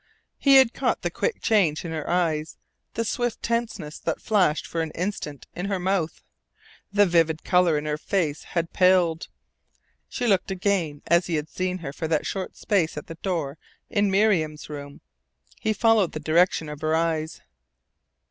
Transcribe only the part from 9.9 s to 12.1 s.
She looked again as he had seen her for